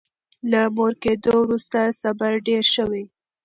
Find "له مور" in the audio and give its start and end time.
0.51-0.93